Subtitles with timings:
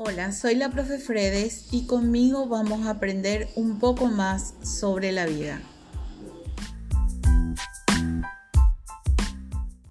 [0.00, 5.26] Hola, soy la profe Fredes y conmigo vamos a aprender un poco más sobre la
[5.26, 5.60] vida.